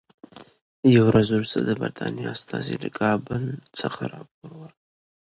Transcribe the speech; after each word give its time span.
یوه 0.95 1.07
ورځ 1.09 1.27
وروسته 1.31 1.59
د 1.63 1.69
برټانیې 1.81 2.25
استازي 2.35 2.75
له 2.83 2.89
کابل 3.01 3.43
څخه 3.79 4.01
راپور 4.13 4.49
ورکړ. 4.61 4.79